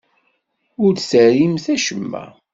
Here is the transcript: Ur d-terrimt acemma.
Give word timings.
Ur 0.83 0.91
d-terrimt 0.93 1.65
acemma. 1.75 2.23